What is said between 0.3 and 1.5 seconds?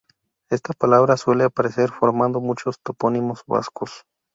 Esta palabra suele